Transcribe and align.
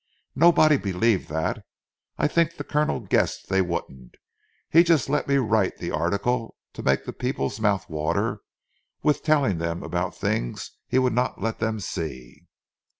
Nobody 0.35 0.77
believed 0.77 1.29
that. 1.29 1.59
I 2.17 2.27
think 2.27 2.55
the 2.57 2.63
Colonel 2.63 3.01
guessed 3.01 3.49
they 3.49 3.61
wouldn't. 3.61 4.15
He 4.67 4.81
just 4.83 5.09
let 5.09 5.27
me 5.27 5.35
write 5.35 5.77
the 5.77 5.91
article 5.91 6.55
to 6.73 6.81
make 6.81 7.05
the 7.05 7.13
people's 7.13 7.59
mouths 7.59 7.85
water 7.87 8.41
with 9.03 9.21
telling 9.21 9.61
about 9.61 10.15
things 10.15 10.71
he 10.87 10.97
would 10.97 11.13
not 11.13 11.39
let 11.39 11.59
them 11.59 11.79
see." 11.79 12.47